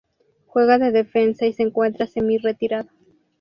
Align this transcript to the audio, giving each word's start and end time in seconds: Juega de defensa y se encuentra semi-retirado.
Juega 0.47 0.79
de 0.79 0.89
defensa 0.91 1.45
y 1.45 1.53
se 1.53 1.61
encuentra 1.61 2.07
semi-retirado. 2.07 2.89